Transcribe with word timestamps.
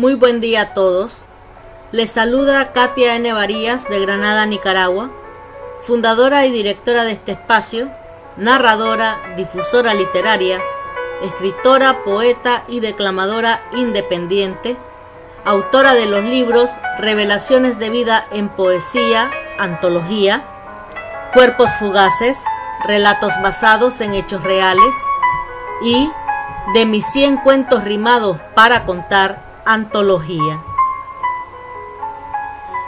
Muy 0.00 0.14
buen 0.14 0.40
día 0.40 0.62
a 0.62 0.72
todos. 0.72 1.26
Les 1.92 2.08
saluda 2.10 2.72
Katia 2.72 3.16
N. 3.16 3.34
Varías 3.34 3.86
de 3.86 4.00
Granada, 4.00 4.46
Nicaragua, 4.46 5.10
fundadora 5.82 6.46
y 6.46 6.50
directora 6.50 7.04
de 7.04 7.12
este 7.12 7.32
espacio, 7.32 7.90
narradora, 8.38 9.18
difusora 9.36 9.92
literaria, 9.92 10.58
escritora, 11.22 12.02
poeta 12.02 12.64
y 12.66 12.80
declamadora 12.80 13.60
independiente, 13.74 14.78
autora 15.44 15.92
de 15.92 16.06
los 16.06 16.24
libros 16.24 16.70
Revelaciones 16.96 17.78
de 17.78 17.90
vida 17.90 18.24
en 18.32 18.48
poesía, 18.48 19.30
antología, 19.58 20.44
Cuerpos 21.34 21.70
fugaces, 21.78 22.38
relatos 22.86 23.34
basados 23.42 24.00
en 24.00 24.14
hechos 24.14 24.42
reales 24.42 24.94
y 25.82 26.10
de 26.72 26.86
mis 26.86 27.04
100 27.04 27.36
cuentos 27.36 27.84
rimados 27.84 28.38
para 28.54 28.86
contar, 28.86 29.49
antología. 29.64 30.60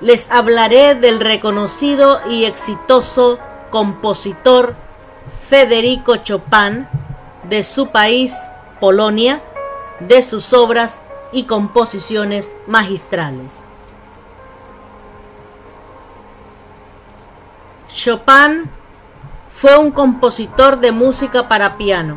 les 0.00 0.30
hablaré 0.30 0.94
del 0.94 1.20
reconocido 1.20 2.20
y 2.28 2.44
exitoso 2.44 3.38
compositor 3.70 4.74
Federico 5.48 6.16
Chopin, 6.16 6.86
de 7.44 7.64
su 7.64 7.88
país, 7.88 8.34
Polonia, 8.80 9.40
de 10.00 10.22
sus 10.22 10.52
obras 10.52 11.00
y 11.32 11.44
composiciones 11.44 12.56
magistrales. 12.66 13.60
Chopin 17.88 18.70
fue 19.50 19.76
un 19.78 19.90
compositor 19.90 20.78
de 20.80 20.92
música 20.92 21.48
para 21.48 21.76
piano, 21.76 22.16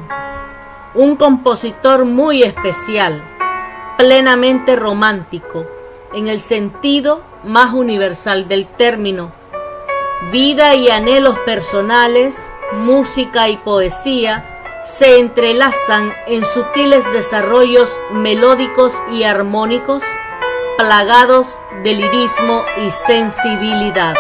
un 0.94 1.16
compositor 1.16 2.06
muy 2.06 2.44
especial, 2.44 3.22
plenamente 3.97 4.75
romántico, 4.75 5.66
en 6.16 6.30
el 6.30 6.40
sentido 6.40 7.22
más 7.44 7.74
universal 7.74 8.48
del 8.48 8.66
término. 8.66 9.31
Vida 10.31 10.74
y 10.74 10.90
anhelos 10.90 11.38
personales, 11.40 12.50
música 12.72 13.50
y 13.50 13.58
poesía 13.58 14.46
se 14.86 15.20
entrelazan 15.20 16.14
en 16.26 16.46
sutiles 16.46 17.12
desarrollos 17.12 18.00
melódicos 18.12 18.94
y 19.12 19.24
armónicos, 19.24 20.03
plagados 20.78 21.58
de 21.84 21.94
lirismo 21.94 22.64
y 22.86 22.92
sensibilidad. 22.92 24.16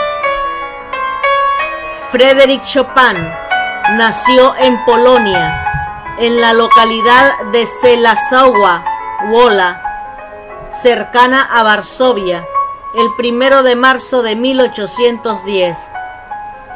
Frédéric 2.11 2.63
Chopin 2.63 3.29
nació 3.93 4.55
en 4.57 4.83
Polonia, 4.85 6.15
en 6.19 6.41
la 6.41 6.53
localidad 6.53 7.39
de 7.51 7.65
Selasawa, 7.65 8.83
Wola, 9.29 9.84
cercana 10.81 11.41
a 11.41 11.63
Varsovia, 11.63 12.45
el 12.95 13.07
primero 13.15 13.63
de 13.63 13.75
marzo 13.75 14.21
de 14.21 14.35
1810. 14.35 15.77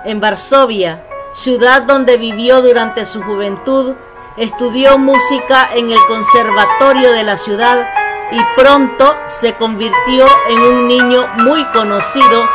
En 0.05 0.19
Varsovia, 0.19 1.03
ciudad 1.33 1.83
donde 1.83 2.17
vivió 2.17 2.61
durante 2.61 3.05
su 3.05 3.21
juventud, 3.21 3.95
estudió 4.37 4.97
música 4.97 5.69
en 5.75 5.91
el 5.91 5.99
conservatorio 6.07 7.11
de 7.11 7.23
la 7.23 7.35
ciudad 7.35 7.87
y 8.31 8.39
pronto 8.55 9.15
se 9.27 9.53
convirtió 9.55 10.25
en 10.49 10.59
un 10.59 10.87
niño 10.87 11.27
muy 11.37 11.63
conocido 11.65 12.47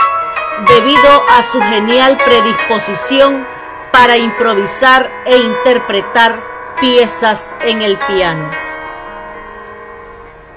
debido 0.69 1.23
a 1.31 1.43
su 1.43 1.61
genial 1.61 2.17
predisposición 2.25 3.47
para 3.93 4.17
improvisar 4.17 5.11
e 5.27 5.37
interpretar 5.37 6.41
piezas 6.81 7.51
en 7.67 7.83
el 7.83 7.99
piano. 7.99 8.64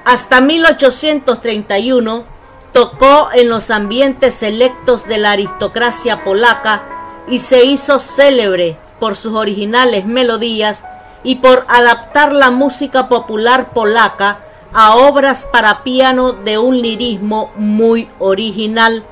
Hasta 0.07 0.39
1831 0.39 2.23
tocó 2.71 3.27
en 3.33 3.49
los 3.49 3.69
ambientes 3.69 4.35
selectos 4.35 5.05
de 5.05 5.17
la 5.17 5.31
aristocracia 5.31 6.23
polaca 6.23 6.81
y 7.27 7.39
se 7.39 7.65
hizo 7.65 7.99
célebre 7.99 8.77
por 9.01 9.17
sus 9.17 9.33
originales 9.33 10.05
melodías 10.05 10.85
y 11.25 11.35
por 11.35 11.65
adaptar 11.67 12.31
la 12.31 12.51
música 12.51 13.09
popular 13.09 13.73
polaca 13.73 14.39
a 14.71 14.95
obras 14.95 15.45
para 15.51 15.83
piano 15.83 16.31
de 16.31 16.57
un 16.57 16.81
lirismo 16.81 17.51
muy 17.57 18.07
original. 18.17 19.03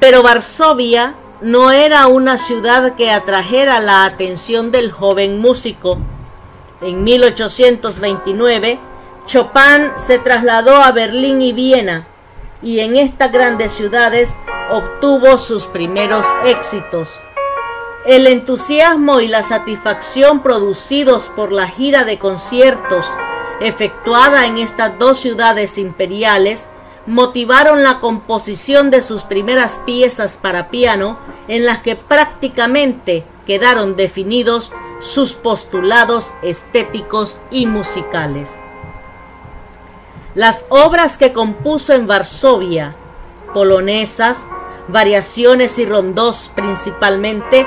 Pero 0.00 0.24
Varsovia 0.24 1.14
no 1.40 1.70
era 1.70 2.08
una 2.08 2.36
ciudad 2.36 2.96
que 2.96 3.12
atrajera 3.12 3.78
la 3.78 4.06
atención 4.06 4.72
del 4.72 4.90
joven 4.90 5.38
músico. 5.38 5.98
En 6.80 7.04
1829, 7.04 8.89
Chopin 9.26 9.92
se 9.96 10.18
trasladó 10.18 10.76
a 10.76 10.92
Berlín 10.92 11.40
y 11.42 11.52
Viena, 11.52 12.06
y 12.62 12.80
en 12.80 12.96
estas 12.96 13.32
grandes 13.32 13.72
ciudades 13.72 14.38
obtuvo 14.70 15.38
sus 15.38 15.66
primeros 15.66 16.26
éxitos. 16.44 17.18
El 18.06 18.26
entusiasmo 18.26 19.20
y 19.20 19.28
la 19.28 19.42
satisfacción 19.42 20.42
producidos 20.42 21.30
por 21.36 21.52
la 21.52 21.68
gira 21.68 22.04
de 22.04 22.18
conciertos 22.18 23.06
efectuada 23.60 24.46
en 24.46 24.56
estas 24.58 24.98
dos 24.98 25.20
ciudades 25.20 25.76
imperiales 25.78 26.68
motivaron 27.06 27.82
la 27.82 28.00
composición 28.00 28.90
de 28.90 29.02
sus 29.02 29.22
primeras 29.22 29.80
piezas 29.84 30.38
para 30.38 30.68
piano 30.68 31.18
en 31.48 31.66
las 31.66 31.82
que 31.82 31.96
prácticamente 31.96 33.24
quedaron 33.46 33.96
definidos 33.96 34.72
sus 35.00 35.32
postulados 35.32 36.32
estéticos 36.42 37.40
y 37.50 37.66
musicales. 37.66 38.58
Las 40.34 40.64
obras 40.68 41.18
que 41.18 41.32
compuso 41.32 41.92
en 41.92 42.06
Varsovia, 42.06 42.94
polonesas, 43.52 44.46
variaciones 44.86 45.76
y 45.80 45.84
rondós 45.84 46.52
principalmente, 46.54 47.66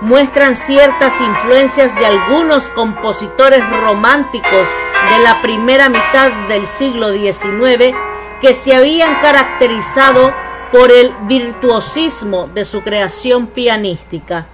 muestran 0.00 0.56
ciertas 0.56 1.20
influencias 1.20 1.94
de 1.94 2.06
algunos 2.06 2.64
compositores 2.70 3.62
románticos 3.82 4.66
de 5.08 5.22
la 5.22 5.40
primera 5.40 5.88
mitad 5.88 6.32
del 6.48 6.66
siglo 6.66 7.12
XIX 7.12 7.96
que 8.40 8.54
se 8.54 8.74
habían 8.74 9.14
caracterizado 9.20 10.32
por 10.72 10.90
el 10.90 11.12
virtuosismo 11.28 12.48
de 12.52 12.64
su 12.64 12.82
creación 12.82 13.46
pianística. 13.46 14.46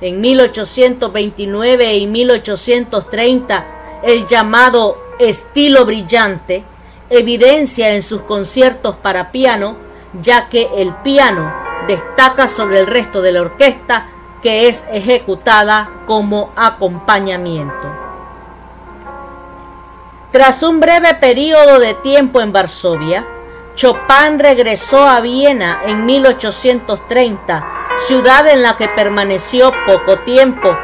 En 0.00 0.20
1829 0.20 1.96
y 1.96 2.06
1830, 2.06 3.66
el 4.04 4.24
llamado 4.26 5.02
estilo 5.18 5.84
brillante 5.84 6.64
evidencia 7.12 7.94
en 7.94 8.02
sus 8.02 8.22
conciertos 8.22 8.96
para 8.96 9.30
piano, 9.30 9.76
ya 10.20 10.48
que 10.48 10.68
el 10.76 10.92
piano 10.96 11.52
destaca 11.86 12.48
sobre 12.48 12.80
el 12.80 12.86
resto 12.86 13.22
de 13.22 13.32
la 13.32 13.42
orquesta 13.42 14.06
que 14.42 14.68
es 14.68 14.84
ejecutada 14.90 15.88
como 16.06 16.52
acompañamiento. 16.56 18.02
Tras 20.32 20.62
un 20.62 20.80
breve 20.80 21.14
periodo 21.14 21.78
de 21.78 21.94
tiempo 21.94 22.40
en 22.40 22.52
Varsovia, 22.52 23.24
Chopin 23.76 24.38
regresó 24.38 25.06
a 25.06 25.20
Viena 25.20 25.80
en 25.84 26.04
1830, 26.04 27.66
ciudad 28.06 28.48
en 28.48 28.62
la 28.62 28.76
que 28.76 28.88
permaneció 28.88 29.72
poco 29.86 30.18
tiempo. 30.20 30.76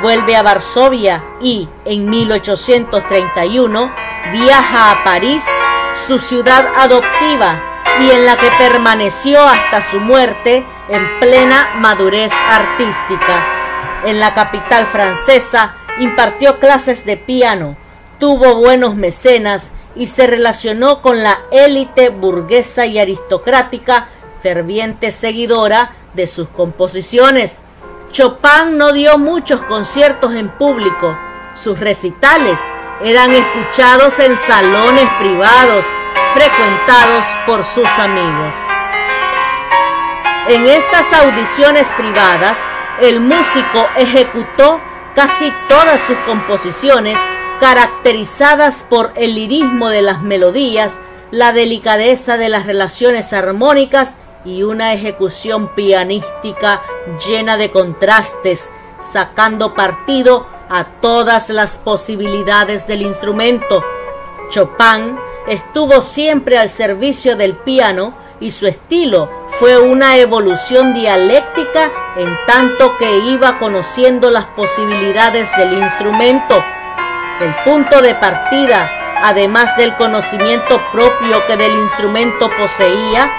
Vuelve 0.00 0.36
a 0.36 0.42
Varsovia 0.42 1.22
y 1.40 1.68
en 1.84 2.08
1831 2.08 3.92
viaja 4.32 4.92
a 4.92 5.04
París, 5.04 5.46
su 5.94 6.18
ciudad 6.18 6.66
adoptiva, 6.76 7.60
y 8.00 8.10
en 8.10 8.24
la 8.24 8.36
que 8.36 8.48
permaneció 8.58 9.42
hasta 9.42 9.82
su 9.82 10.00
muerte 10.00 10.64
en 10.88 11.20
plena 11.20 11.70
madurez 11.76 12.32
artística. 12.48 13.44
En 14.04 14.20
la 14.20 14.32
capital 14.32 14.86
francesa 14.86 15.74
impartió 15.98 16.58
clases 16.58 17.04
de 17.04 17.16
piano, 17.16 17.76
tuvo 18.18 18.54
buenos 18.56 18.94
mecenas 18.94 19.70
y 19.94 20.06
se 20.06 20.26
relacionó 20.26 21.02
con 21.02 21.22
la 21.22 21.38
élite 21.50 22.10
burguesa 22.10 22.86
y 22.86 22.98
aristocrática, 22.98 24.08
ferviente 24.40 25.10
seguidora 25.10 25.92
de 26.14 26.26
sus 26.26 26.48
composiciones. 26.48 27.58
Chopin 28.12 28.78
no 28.78 28.92
dio 28.92 29.18
muchos 29.18 29.60
conciertos 29.62 30.34
en 30.34 30.48
público, 30.48 31.18
sus 31.54 31.78
recitales 31.78 32.58
eran 33.02 33.32
escuchados 33.32 34.18
en 34.20 34.36
salones 34.36 35.08
privados, 35.18 35.86
frecuentados 36.34 37.24
por 37.46 37.64
sus 37.64 37.88
amigos. 37.98 38.54
En 40.48 40.66
estas 40.66 41.10
audiciones 41.12 41.88
privadas, 41.96 42.58
el 43.00 43.20
músico 43.20 43.86
ejecutó 43.96 44.80
casi 45.14 45.52
todas 45.68 46.00
sus 46.02 46.16
composiciones 46.26 47.18
caracterizadas 47.58 48.84
por 48.88 49.12
el 49.16 49.34
lirismo 49.34 49.88
de 49.88 50.02
las 50.02 50.22
melodías, 50.22 50.98
la 51.30 51.52
delicadeza 51.52 52.36
de 52.36 52.48
las 52.48 52.66
relaciones 52.66 53.32
armónicas 53.32 54.16
y 54.44 54.62
una 54.62 54.92
ejecución 54.92 55.68
pianística 55.68 56.82
llena 57.26 57.56
de 57.56 57.70
contrastes, 57.70 58.72
sacando 58.98 59.74
partido 59.74 60.46
a 60.70 60.84
todas 60.84 61.50
las 61.50 61.78
posibilidades 61.78 62.86
del 62.86 63.02
instrumento. 63.02 63.84
Chopin 64.50 65.18
estuvo 65.48 66.00
siempre 66.00 66.58
al 66.58 66.68
servicio 66.68 67.36
del 67.36 67.56
piano 67.56 68.14
y 68.38 68.52
su 68.52 68.66
estilo 68.66 69.28
fue 69.58 69.78
una 69.78 70.16
evolución 70.16 70.94
dialéctica 70.94 71.90
en 72.16 72.38
tanto 72.46 72.96
que 72.98 73.18
iba 73.18 73.58
conociendo 73.58 74.30
las 74.30 74.46
posibilidades 74.46 75.54
del 75.56 75.74
instrumento. 75.74 76.62
El 77.40 77.54
punto 77.64 78.00
de 78.00 78.14
partida, 78.14 78.90
además 79.22 79.76
del 79.76 79.94
conocimiento 79.96 80.80
propio 80.92 81.46
que 81.46 81.56
del 81.56 81.72
instrumento 81.72 82.48
poseía, 82.48 83.30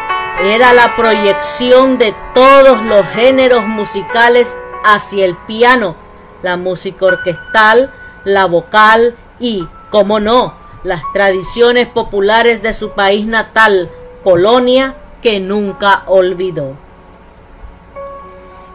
era 0.44 0.74
la 0.74 0.96
proyección 0.96 1.98
de 1.98 2.14
todos 2.34 2.82
los 2.84 3.06
géneros 3.08 3.66
musicales 3.68 4.56
hacia 4.84 5.26
el 5.26 5.36
piano, 5.36 5.96
la 6.42 6.58
música 6.58 7.06
orquestal, 7.06 7.92
la 8.24 8.46
vocal 8.46 9.16
y, 9.40 9.68
como 9.90 10.20
no, 10.20 10.54
las 10.84 11.02
tradiciones 11.14 11.88
populares 11.88 12.62
de 12.62 12.74
su 12.74 12.92
país 12.92 13.26
natal, 13.26 13.90
Polonia, 14.24 14.96
que 15.22 15.40
nunca 15.40 16.04
olvidó. 16.08 16.76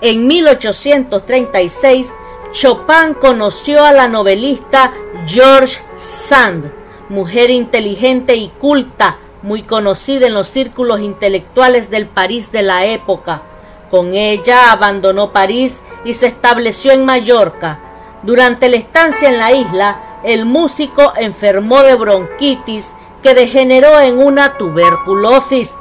En 0.01 0.27
1836, 0.27 2.13
Chopin 2.53 3.15
conoció 3.21 3.85
a 3.85 3.93
la 3.93 4.09
novelista 4.09 4.93
George 5.27 5.81
Sand, 5.97 6.71
mujer 7.09 7.51
inteligente 7.51 8.37
y 8.37 8.49
culta, 8.49 9.19
muy 9.43 9.63
conocida 9.63 10.27
en 10.27 10.35
los 10.35 10.49
círculos 10.49 11.01
intelectuales 11.01 11.91
del 11.91 12.07
París 12.07 12.53
de 12.53 12.63
la 12.63 12.85
época. 12.87 13.43
Con 13.97 14.13
ella 14.13 14.73
abandonó 14.73 15.31
París 15.31 15.81
y 16.05 16.13
se 16.13 16.27
estableció 16.27 16.93
en 16.93 17.07
Mallorca. 17.07 17.79
Durante 18.23 18.69
la 18.69 18.77
estancia 18.77 19.31
en 19.31 19.39
la 19.39 19.53
isla, 19.53 19.97
el 20.23 20.45
músico 20.45 21.15
enfermó 21.17 21.81
de 21.81 21.95
bronquitis 21.95 22.93
que 23.23 23.33
degeneró 23.33 23.99
en 24.01 24.19
una 24.19 24.59
tuberculosis. 24.59 25.75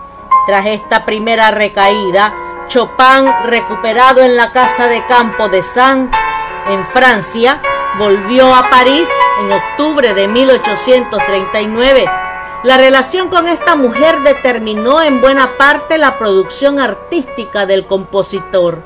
Tras 0.48 0.66
esta 0.68 1.04
primera 1.04 1.52
recaída, 1.52 2.34
Chopin, 2.70 3.34
recuperado 3.48 4.22
en 4.22 4.38
la 4.38 4.54
casa 4.54 4.88
de 4.88 5.06
campo 5.08 5.50
de 5.50 5.62
Saint 5.62 6.10
en 6.70 6.88
Francia, 6.88 7.60
volvió 8.00 8.56
a 8.56 8.70
París 8.70 9.10
en 9.42 9.52
octubre 9.52 10.14
de 10.14 10.30
1839 10.30 12.25
la 12.66 12.78
relación 12.78 13.30
con 13.30 13.48
esta 13.48 13.76
mujer 13.76 14.22
determinó 14.24 15.04
en 15.04 15.22
buena 15.22 15.56
parte 15.56 16.00
la 16.00 16.18
producción 16.18 16.80
artística 16.80 17.68
del 17.68 17.86
compositor. 17.86 18.82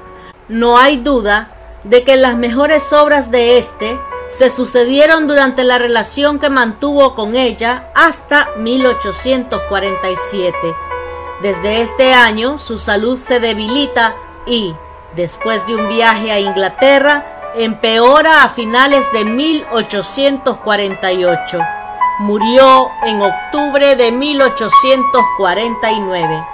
No 0.49 0.77
hay 0.77 0.97
duda 0.97 1.51
de 1.85 2.03
que 2.03 2.17
las 2.17 2.35
mejores 2.35 2.91
obras 2.91 3.31
de 3.31 3.57
este 3.57 3.97
se 4.27 4.49
sucedieron 4.49 5.27
durante 5.27 5.63
la 5.63 5.79
relación 5.79 6.39
que 6.39 6.49
mantuvo 6.49 7.15
con 7.15 7.37
ella 7.37 7.85
hasta 7.95 8.49
1847. 8.57 10.57
Desde 11.41 11.81
este 11.81 12.13
año 12.13 12.57
su 12.57 12.79
salud 12.79 13.17
se 13.17 13.39
debilita 13.39 14.13
y, 14.45 14.75
después 15.15 15.65
de 15.67 15.75
un 15.75 15.87
viaje 15.87 16.33
a 16.33 16.41
Inglaterra, 16.41 17.53
empeora 17.55 18.43
a 18.43 18.49
finales 18.49 19.09
de 19.13 19.23
1848 19.23 21.78
murió 22.19 22.91
en 23.03 23.21
octubre 23.21 23.95
de 23.95 24.11
1849. 24.11 26.45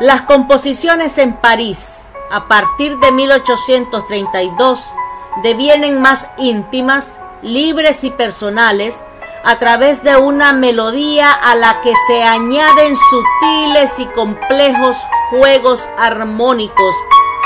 Las 0.00 0.22
composiciones 0.22 1.18
en 1.18 1.34
París 1.34 2.08
a 2.30 2.48
partir 2.48 2.98
de 2.98 3.12
1832 3.12 4.94
devienen 5.42 6.00
más 6.00 6.30
íntimas, 6.38 7.20
libres 7.42 8.04
y 8.04 8.10
personales 8.10 9.04
a 9.44 9.58
través 9.58 10.02
de 10.02 10.16
una 10.16 10.54
melodía 10.54 11.30
a 11.30 11.54
la 11.54 11.82
que 11.82 11.92
se 12.06 12.24
añaden 12.24 12.96
sutiles 12.96 13.98
y 13.98 14.06
complejos 14.06 14.96
juegos 15.30 15.86
armónicos, 15.98 16.96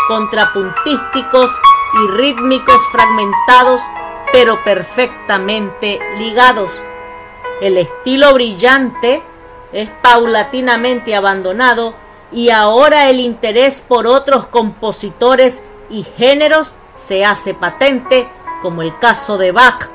contrapuntísticos 0.08 1.50
y 1.94 2.06
rítmicos 2.12 2.80
fragmentados 2.92 3.82
pero 4.32 4.64
perfectamente 4.64 6.00
ligados. 6.16 6.80
El 7.62 7.78
estilo 7.78 8.34
brillante 8.34 9.22
es 9.72 9.88
paulatinamente 10.02 11.14
abandonado 11.14 11.94
y 12.32 12.50
ahora 12.50 13.08
el 13.08 13.20
interés 13.20 13.84
por 13.86 14.08
otros 14.08 14.46
compositores 14.46 15.62
y 15.88 16.02
géneros 16.02 16.74
se 16.96 17.24
hace 17.24 17.54
patente, 17.54 18.26
como 18.62 18.82
el 18.82 18.98
caso 18.98 19.38
de 19.38 19.52
Bach 19.52 19.88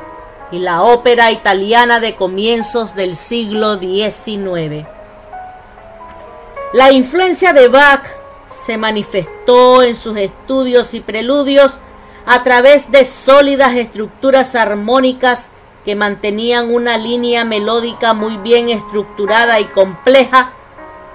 y 0.50 0.60
la 0.60 0.84
ópera 0.84 1.30
italiana 1.30 2.00
de 2.00 2.16
comienzos 2.16 2.96
del 2.96 3.18
siglo 3.18 3.78
XIX. 3.78 4.88
La 6.72 6.94
influencia 6.94 7.52
de 7.52 7.68
Bach 7.68 8.06
se 8.46 8.78
manifestó 8.78 9.84
en 9.84 9.98
sus 9.98 10.16
estudios 10.16 10.94
y 10.94 11.02
preludios 11.02 11.82
a 12.26 12.44
través 12.44 12.92
de 12.92 13.04
sólidas 13.04 13.76
estructuras 13.76 14.56
armónicas 14.56 15.50
que 15.88 15.96
mantenían 15.96 16.76
una 16.76 16.98
línea 16.98 17.46
melódica 17.46 18.12
muy 18.14 18.36
bien 18.36 18.68
estructurada 18.68 19.62
y 19.62 19.64
compleja, 19.64 20.52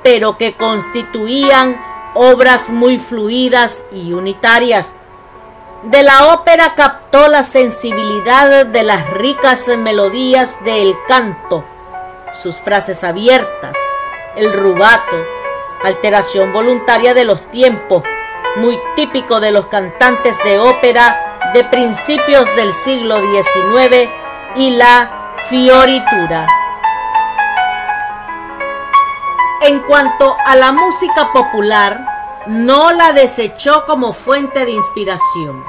pero 0.02 0.38
que 0.38 0.54
constituían 0.54 1.76
obras 2.14 2.70
muy 2.70 2.98
fluidas 2.98 3.84
y 3.92 4.14
unitarias. 4.14 4.94
De 5.82 6.02
la 6.02 6.32
ópera 6.32 6.72
captó 6.74 7.28
la 7.28 7.42
sensibilidad 7.42 8.64
de 8.64 8.82
las 8.82 9.10
ricas 9.10 9.68
melodías 9.68 10.56
del 10.64 10.96
canto, 11.06 11.66
sus 12.42 12.56
frases 12.56 13.04
abiertas, 13.04 13.76
el 14.36 14.54
rubato, 14.54 15.16
alteración 15.84 16.50
voluntaria 16.50 17.12
de 17.12 17.26
los 17.26 17.42
tiempos, 17.50 18.04
muy 18.56 18.78
típico 18.96 19.38
de 19.38 19.50
los 19.50 19.66
cantantes 19.66 20.42
de 20.42 20.58
ópera 20.58 21.40
de 21.52 21.62
principios 21.64 22.46
del 22.56 22.72
siglo 22.72 23.18
XIX 23.18 24.21
y 24.56 24.70
la 24.70 25.36
fioritura. 25.48 26.46
En 29.62 29.80
cuanto 29.80 30.36
a 30.44 30.56
la 30.56 30.72
música 30.72 31.32
popular, 31.32 32.04
no 32.46 32.90
la 32.92 33.12
desechó 33.12 33.86
como 33.86 34.12
fuente 34.12 34.64
de 34.64 34.72
inspiración. 34.72 35.64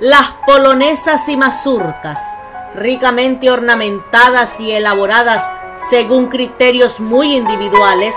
Las 0.00 0.28
polonesas 0.46 1.28
y 1.28 1.36
mazurcas, 1.36 2.20
ricamente 2.74 3.50
ornamentadas 3.50 4.60
y 4.60 4.72
elaboradas 4.72 5.48
según 5.76 6.26
criterios 6.26 7.00
muy 7.00 7.34
individuales, 7.34 8.14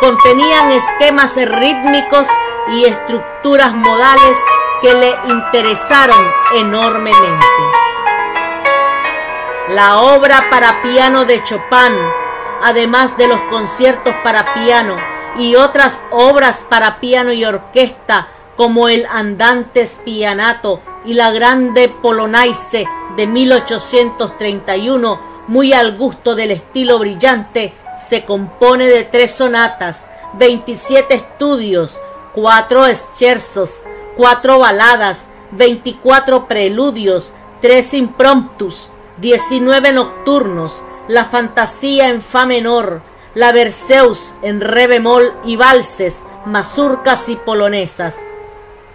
contenían 0.00 0.70
esquemas 0.70 1.34
rítmicos 1.34 2.26
y 2.72 2.84
estructuras 2.84 3.74
modales 3.74 4.36
que 4.80 4.94
le 4.94 5.14
interesaron 5.28 6.24
enormemente. 6.56 7.73
La 9.70 10.02
obra 10.02 10.50
para 10.50 10.82
piano 10.82 11.24
de 11.24 11.42
Chopin, 11.42 11.96
además 12.62 13.16
de 13.16 13.28
los 13.28 13.40
conciertos 13.50 14.14
para 14.22 14.52
piano 14.52 14.94
y 15.38 15.56
otras 15.56 16.02
obras 16.10 16.66
para 16.68 17.00
piano 17.00 17.32
y 17.32 17.46
orquesta 17.46 18.28
como 18.56 18.90
el 18.90 19.06
Andante 19.06 19.86
Spianato 19.86 20.82
y 21.06 21.14
la 21.14 21.30
Grande 21.30 21.88
Polonaise 21.88 22.86
de 23.16 23.26
1831, 23.26 25.18
muy 25.46 25.72
al 25.72 25.96
gusto 25.96 26.34
del 26.34 26.50
estilo 26.50 26.98
brillante, 26.98 27.72
se 27.96 28.26
compone 28.26 28.84
de 28.86 29.04
tres 29.04 29.30
sonatas, 29.30 30.06
27 30.34 31.14
estudios, 31.14 31.98
cuatro 32.34 32.84
scherzos, 32.92 33.82
cuatro 34.14 34.58
baladas, 34.58 35.28
24 35.52 36.46
preludios, 36.46 37.32
tres 37.62 37.94
impromptus, 37.94 38.90
19 39.18 39.92
nocturnos, 39.92 40.82
la 41.06 41.24
fantasía 41.24 42.08
en 42.08 42.20
fa 42.20 42.46
menor, 42.46 43.00
la 43.34 43.52
Berceus 43.52 44.34
en 44.42 44.60
re 44.60 44.88
bemol 44.88 45.32
y 45.44 45.54
valses, 45.54 46.22
mazurcas 46.46 47.28
y 47.28 47.36
polonesas. 47.36 48.24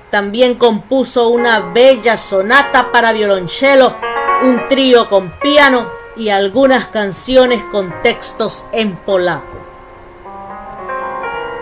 También 0.10 0.56
compuso 0.56 1.30
una 1.30 1.60
bella 1.60 2.18
sonata 2.18 2.92
para 2.92 3.14
violonchelo, 3.14 3.96
un 4.44 4.68
trío 4.68 5.10
con 5.10 5.32
piano 5.40 5.88
y 6.18 6.30
algunas 6.30 6.88
canciones 6.88 7.64
con 7.72 7.94
textos 8.02 8.66
en 8.74 8.98
polaco. 8.98 9.46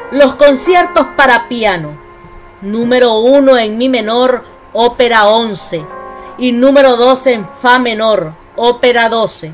Los 0.10 0.34
conciertos 0.34 1.06
para 1.16 1.48
piano, 1.48 1.92
número 2.62 3.20
1 3.20 3.58
en 3.58 3.78
mi 3.78 3.88
menor, 3.88 4.44
ópera 4.74 5.28
11, 5.28 5.86
y 6.40 6.54
número 6.54 6.96
2 6.96 7.28
en 7.28 7.48
fa 7.62 7.78
menor, 7.78 8.32
ópera 8.58 9.08
12, 9.08 9.54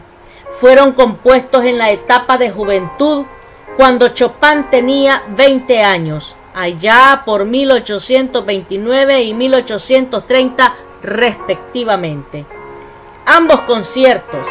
fueron 0.59 0.93
compuestos 0.93 1.63
en 1.65 1.77
la 1.77 1.91
etapa 1.91 2.37
de 2.37 2.49
juventud 2.49 3.25
cuando 3.77 4.09
Chopin 4.09 4.65
tenía 4.69 5.23
20 5.29 5.83
años, 5.83 6.35
allá 6.53 7.23
por 7.25 7.45
1829 7.45 9.23
y 9.23 9.33
1830 9.33 10.73
respectivamente. 11.01 12.45
Ambos 13.25 13.61
conciertos, 13.61 14.47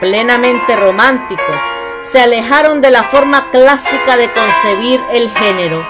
plenamente 0.00 0.76
románticos, 0.76 1.56
se 2.02 2.20
alejaron 2.20 2.80
de 2.80 2.90
la 2.90 3.02
forma 3.02 3.50
clásica 3.50 4.16
de 4.16 4.30
concebir 4.32 5.00
el 5.12 5.30
género, 5.30 5.84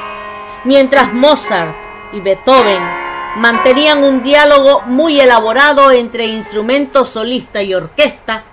mientras 0.65 1.13
Mozart 1.13 1.75
y 2.13 2.21
Beethoven 2.21 2.96
mantenían 3.37 4.03
un 4.03 4.23
diálogo 4.23 4.83
muy 4.87 5.21
elaborado 5.21 5.91
entre 5.91 6.27
instrumento 6.27 7.05
solista 7.05 7.63
y 7.63 7.75
orquesta, 7.75 8.45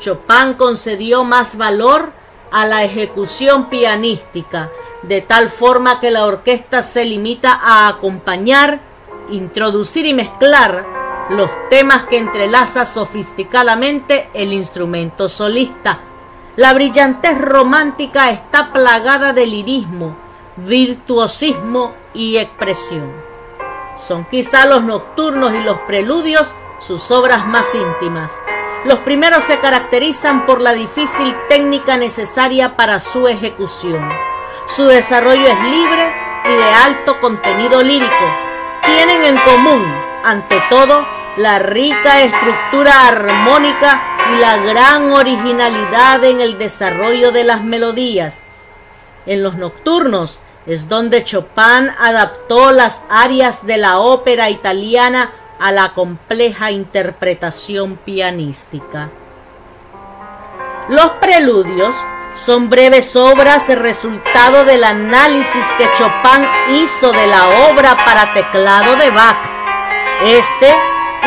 Chopin 0.00 0.54
concedió 0.58 1.22
más 1.22 1.56
valor 1.56 2.10
a 2.50 2.66
la 2.66 2.82
ejecución 2.82 3.70
pianística, 3.70 4.68
de 5.02 5.20
tal 5.20 5.48
forma 5.48 6.00
que 6.00 6.10
la 6.10 6.26
orquesta 6.26 6.82
se 6.82 7.04
limita 7.04 7.52
a 7.62 7.86
acompañar, 7.86 8.80
introducir 9.30 10.06
y 10.06 10.12
mezclar 10.12 10.84
los 11.30 11.48
temas 11.70 12.04
que 12.04 12.18
entrelaza 12.18 12.84
sofisticadamente 12.84 14.28
el 14.34 14.52
instrumento 14.52 15.28
solista. 15.28 16.00
La 16.56 16.74
brillantez 16.74 17.38
romántica 17.38 18.30
está 18.30 18.72
plagada 18.72 19.32
de 19.32 19.46
lirismo, 19.46 20.16
virtuosismo 20.56 21.92
y 22.12 22.36
expresión. 22.36 23.31
Son 24.06 24.24
quizá 24.24 24.66
los 24.66 24.82
nocturnos 24.82 25.54
y 25.54 25.60
los 25.60 25.78
preludios 25.82 26.52
sus 26.80 27.12
obras 27.12 27.46
más 27.46 27.72
íntimas. 27.72 28.36
Los 28.84 28.98
primeros 29.00 29.44
se 29.44 29.60
caracterizan 29.60 30.44
por 30.44 30.60
la 30.60 30.72
difícil 30.72 31.36
técnica 31.48 31.96
necesaria 31.96 32.74
para 32.74 32.98
su 32.98 33.28
ejecución. 33.28 34.02
Su 34.66 34.86
desarrollo 34.86 35.46
es 35.46 35.60
libre 35.62 36.12
y 36.46 36.48
de 36.48 36.74
alto 36.84 37.20
contenido 37.20 37.80
lírico. 37.80 38.24
Tienen 38.84 39.22
en 39.22 39.36
común, 39.36 39.84
ante 40.24 40.60
todo, 40.68 41.06
la 41.36 41.60
rica 41.60 42.22
estructura 42.22 43.06
armónica 43.06 44.02
y 44.34 44.40
la 44.40 44.56
gran 44.56 45.12
originalidad 45.12 46.24
en 46.24 46.40
el 46.40 46.58
desarrollo 46.58 47.30
de 47.30 47.44
las 47.44 47.62
melodías. 47.62 48.42
En 49.26 49.44
los 49.44 49.54
nocturnos 49.54 50.40
es 50.66 50.88
donde 50.88 51.24
Chopin 51.24 51.90
adaptó 51.98 52.70
las 52.70 53.02
arias 53.10 53.66
de 53.66 53.76
la 53.76 53.98
ópera 53.98 54.50
italiana 54.50 55.30
a 55.58 55.72
la 55.72 55.94
compleja 55.94 56.70
interpretación 56.70 57.96
pianística. 57.96 59.10
Los 60.88 61.10
preludios 61.20 61.96
son 62.34 62.70
breves 62.70 63.14
obras 63.14 63.68
resultado 63.68 64.64
del 64.64 64.84
análisis 64.84 65.66
que 65.78 65.88
Chopin 65.98 66.46
hizo 66.76 67.12
de 67.12 67.26
la 67.26 67.70
obra 67.70 67.96
para 68.04 68.32
teclado 68.32 68.96
de 68.96 69.10
Bach. 69.10 69.36
Este 70.24 70.74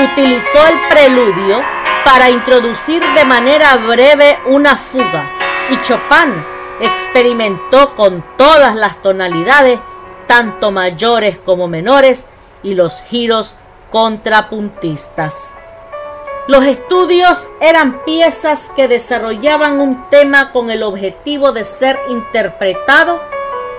utilizó 0.04 0.68
el 0.68 0.80
preludio 0.90 1.62
para 2.04 2.30
introducir 2.30 3.04
de 3.14 3.26
manera 3.26 3.78
breve 3.78 4.40
una 4.46 4.78
fuga 4.78 5.24
y 5.70 5.82
Chopin 5.82 6.55
experimentó 6.82 7.96
con 7.96 8.24
todas 8.38 8.76
las 8.76 9.02
tonalidades, 9.02 9.80
tanto 10.28 10.72
mayores 10.72 11.38
como 11.38 11.68
menores, 11.68 12.28
y 12.64 12.74
los 12.74 13.02
giros 13.02 13.56
contrapuntistas. 13.92 15.54
Los 16.48 16.66
estudios 16.66 17.48
eran 17.60 18.04
piezas 18.06 18.72
que 18.76 18.88
desarrollaban 18.88 19.80
un 19.80 20.10
tema 20.10 20.52
con 20.52 20.70
el 20.70 20.84
objetivo 20.84 21.52
de 21.52 21.64
ser 21.64 22.00
interpretado 22.10 23.20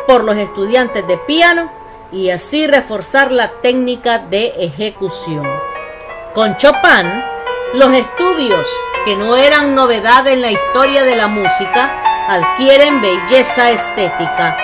por 0.07 0.25
los 0.25 0.37
estudiantes 0.37 1.07
de 1.07 1.17
piano 1.17 1.71
y 2.13 2.31
así 2.31 2.67
reforzar 2.67 3.31
la 3.31 3.51
técnica 3.51 4.19
de 4.19 4.55
ejecución. 4.59 5.47
Con 6.35 6.57
Chopin, 6.57 7.25
los 7.75 7.93
estudios, 7.93 8.69
que 9.05 9.17
no 9.17 9.37
eran 9.37 9.75
novedad 9.75 10.27
en 10.27 10.43
la 10.43 10.51
historia 10.51 11.05
de 11.05 11.17
la 11.17 11.29
música, 11.29 12.03
adquieren 12.29 13.01
belleza 13.01 13.71
estética. 13.71 14.57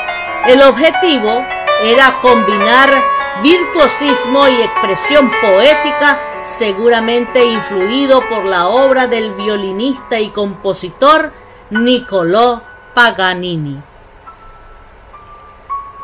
El 0.46 0.62
objetivo 0.62 1.44
era 1.84 2.20
combinar 2.20 2.90
virtuosismo 3.42 4.48
y 4.48 4.62
expresión 4.62 5.30
poética, 5.40 6.18
seguramente 6.42 7.44
influido 7.44 8.28
por 8.28 8.44
la 8.44 8.68
obra 8.68 9.06
del 9.06 9.32
violinista 9.34 10.18
y 10.18 10.30
compositor 10.30 11.32
Niccolò 11.70 12.60
Paganini. 12.94 13.80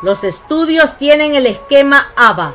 Los 0.03 0.23
estudios 0.23 0.97
tienen 0.97 1.35
el 1.35 1.47
esquema 1.47 2.12
ABBA, 2.17 2.55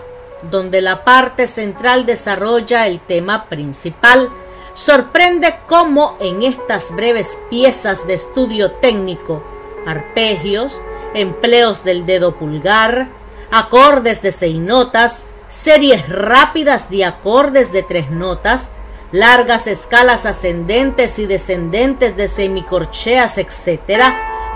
donde 0.49 0.81
la 0.81 1.03
parte 1.03 1.47
central 1.47 2.05
desarrolla 2.05 2.87
el 2.87 2.99
tema 2.99 3.45
principal, 3.45 4.29
sorprende 4.73 5.55
cómo 5.67 6.17
en 6.19 6.43
estas 6.43 6.95
breves 6.95 7.37
piezas 7.49 8.07
de 8.07 8.15
estudio 8.15 8.71
técnico, 8.71 9.43
arpegios, 9.85 10.81
empleos 11.13 11.83
del 11.83 12.05
dedo 12.05 12.33
pulgar, 12.35 13.07
acordes 13.51 14.21
de 14.21 14.31
seis 14.31 14.57
notas, 14.57 15.27
series 15.47 16.09
rápidas 16.09 16.89
de 16.89 17.05
acordes 17.05 17.71
de 17.71 17.83
tres 17.83 18.09
notas, 18.09 18.69
largas 19.11 19.67
escalas 19.67 20.25
ascendentes 20.25 21.19
y 21.19 21.27
descendentes 21.27 22.17
de 22.17 22.27
semicorcheas, 22.27 23.37
etc., 23.37 24.01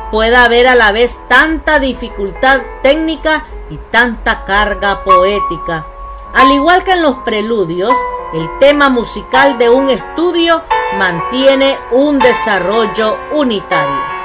pueda 0.09 0.45
haber 0.45 0.67
a 0.67 0.75
la 0.75 0.91
vez 0.91 1.17
tanta 1.27 1.79
dificultad 1.79 2.61
técnica 2.81 3.45
y 3.69 3.77
tanta 3.91 4.45
carga 4.45 5.03
poética. 5.03 5.85
Al 6.33 6.51
igual 6.51 6.83
que 6.83 6.91
en 6.91 7.01
los 7.01 7.17
preludios, 7.19 7.97
el 8.33 8.59
tema 8.59 8.89
musical 8.89 9.57
de 9.57 9.69
un 9.69 9.89
estudio 9.89 10.63
mantiene 10.97 11.77
un 11.91 12.19
desarrollo 12.19 13.17
unitario. 13.33 14.17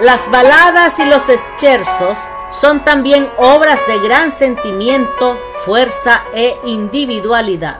Las 0.00 0.30
baladas 0.30 0.98
y 0.98 1.04
los 1.04 1.24
scherzos 1.24 2.18
son 2.50 2.84
también 2.84 3.28
obras 3.36 3.86
de 3.86 3.98
gran 3.98 4.30
sentimiento, 4.30 5.38
fuerza 5.64 6.22
e 6.34 6.56
individualidad. 6.64 7.78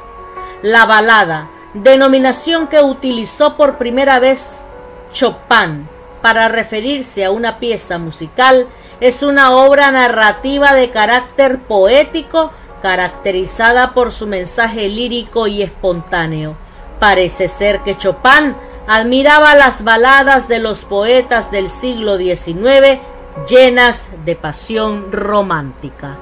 La 0.63 0.85
balada, 0.85 1.49
denominación 1.75 2.69
que 2.69 2.81
utilizó 2.81 3.57
por 3.57 3.79
primera 3.79 4.21
vez 4.21 4.61
Chopin 5.13 5.89
para 6.21 6.49
referirse 6.49 7.25
a 7.25 7.31
una 7.31 7.59
pieza 7.59 7.99
musical, 7.99 8.69
es 9.01 9.23
una 9.23 9.57
obra 9.57 9.91
narrativa 9.91 10.75
de 10.75 10.91
carácter 10.91 11.59
poético 11.59 12.53
caracterizada 12.83 13.93
por 13.93 14.11
su 14.11 14.27
mensaje 14.27 14.89
lírico 14.89 15.47
y 15.47 15.63
espontáneo. 15.63 16.57
Parece 16.99 17.49
ser 17.49 17.81
que 17.81 17.97
Chopin 17.97 18.55
admiraba 18.87 19.55
las 19.55 19.85
baladas 19.85 20.49
de 20.49 20.59
los 20.59 20.85
poetas 20.85 21.51
del 21.51 21.69
siglo 21.69 22.19
XIX 22.19 23.01
llenas 23.49 24.07
de 24.25 24.37
pasión 24.37 25.13
romántica. 25.13 26.19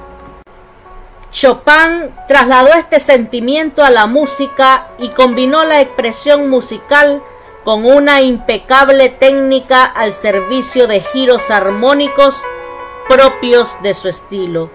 Chopin 1.33 2.11
trasladó 2.27 2.75
este 2.75 3.01
sentimiento 3.01 3.85
a 3.85 3.91
la 3.91 4.07
música 4.07 4.89
y 4.99 5.09
combinó 5.11 5.65
la 5.65 5.81
expresión 5.81 6.49
musical 6.49 7.23
con 7.65 7.85
una 7.85 8.23
impecable 8.23 9.11
técnica 9.11 9.85
al 9.85 10.13
servicio 10.13 10.87
de 10.87 11.01
giros 11.01 11.51
armónicos 11.51 12.43
propios 13.09 13.83
de 13.83 13.95
su 13.95 14.09
estilo. 14.09 14.71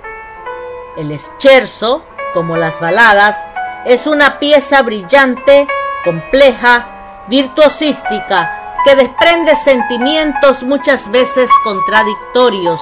El 0.97 1.17
scherzo, 1.17 2.03
como 2.33 2.57
las 2.57 2.81
baladas, 2.81 3.37
es 3.85 4.07
una 4.07 4.39
pieza 4.39 4.81
brillante, 4.81 5.67
compleja, 6.03 7.23
virtuosística, 7.27 8.75
que 8.83 8.95
desprende 8.95 9.55
sentimientos 9.55 10.63
muchas 10.63 11.09
veces 11.11 11.49
contradictorios, 11.63 12.81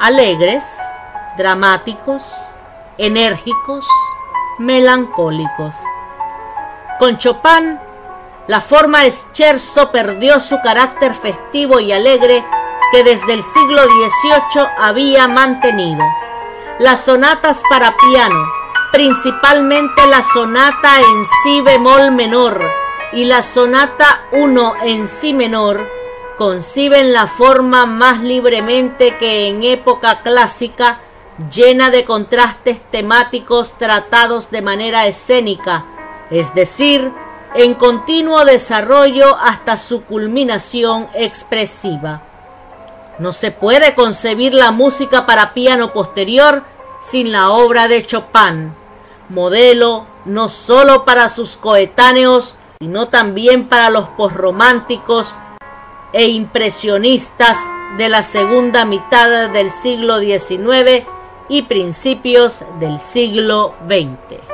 alegres, 0.00 0.64
dramáticos, 1.36 2.54
enérgicos, 2.98 3.86
melancólicos. 4.58 5.74
Con 6.98 7.18
Chopin, 7.18 7.78
la 8.48 8.60
forma 8.60 9.08
scherzo 9.10 9.92
perdió 9.92 10.40
su 10.40 10.60
carácter 10.62 11.14
festivo 11.14 11.78
y 11.78 11.92
alegre 11.92 12.44
que 12.92 13.02
desde 13.02 13.32
el 13.32 13.42
siglo 13.42 13.82
XVIII 13.84 14.66
había 14.78 15.26
mantenido. 15.26 16.04
Las 16.78 17.06
sonatas 17.06 17.62
para 17.68 17.96
piano, 17.96 18.46
principalmente 18.92 20.06
la 20.06 20.22
sonata 20.22 21.00
en 21.00 21.24
si 21.42 21.62
bemol 21.62 22.12
menor, 22.12 22.60
y 23.12 23.24
la 23.24 23.42
sonata 23.42 24.22
1 24.32 24.74
en 24.84 25.08
si 25.08 25.32
menor 25.32 25.90
conciben 26.38 27.12
la 27.12 27.26
forma 27.26 27.86
más 27.86 28.20
libremente 28.20 29.16
que 29.16 29.48
en 29.48 29.62
época 29.64 30.20
clásica, 30.22 31.00
llena 31.50 31.90
de 31.90 32.04
contrastes 32.04 32.80
temáticos 32.90 33.72
tratados 33.78 34.50
de 34.50 34.62
manera 34.62 35.06
escénica, 35.06 35.84
es 36.30 36.54
decir, 36.54 37.10
en 37.54 37.74
continuo 37.74 38.44
desarrollo 38.44 39.36
hasta 39.36 39.76
su 39.76 40.04
culminación 40.04 41.08
expresiva. 41.14 42.31
No 43.22 43.32
se 43.32 43.52
puede 43.52 43.94
concebir 43.94 44.52
la 44.52 44.72
música 44.72 45.26
para 45.26 45.54
piano 45.54 45.92
posterior 45.92 46.64
sin 47.00 47.30
la 47.30 47.52
obra 47.52 47.86
de 47.86 48.04
Chopin, 48.04 48.74
modelo 49.28 50.06
no 50.24 50.48
sólo 50.48 51.04
para 51.04 51.28
sus 51.28 51.56
coetáneos, 51.56 52.56
sino 52.80 53.06
también 53.06 53.68
para 53.68 53.90
los 53.90 54.08
posrománticos 54.08 55.36
e 56.12 56.26
impresionistas 56.26 57.58
de 57.96 58.08
la 58.08 58.24
segunda 58.24 58.84
mitad 58.84 59.50
del 59.50 59.70
siglo 59.70 60.18
XIX 60.18 61.06
y 61.48 61.62
principios 61.62 62.64
del 62.80 62.98
siglo 62.98 63.74
XX. 63.86 64.51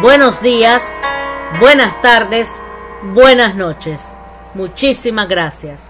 buenos 0.02 0.42
días, 0.42 0.96
buenas 1.60 2.02
tardes, 2.02 2.62
buenas 3.02 3.56
noches. 3.56 4.14
Muchísimas 4.54 5.28
gracias. 5.28 5.90